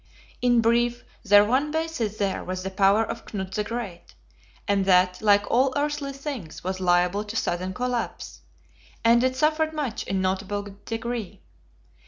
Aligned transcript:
In 0.41 0.61
brief 0.61 1.03
their 1.23 1.45
one 1.45 1.69
basis 1.69 2.17
there 2.17 2.43
was 2.43 2.63
the 2.63 2.71
power 2.71 3.05
of 3.05 3.23
Knut 3.25 3.53
the 3.53 3.63
Great; 3.63 4.15
and 4.67 4.83
that, 4.85 5.21
like 5.21 5.43
all 5.51 5.71
earthly 5.77 6.11
things, 6.11 6.63
was 6.63 6.79
liable 6.79 7.23
to 7.23 7.35
sudden 7.35 7.71
collapse, 7.71 8.41
and 9.05 9.23
it 9.23 9.35
suffered 9.35 9.73
such 9.75 10.01
in 10.07 10.15
a 10.17 10.19
notable 10.19 10.63
degree. 10.85 11.43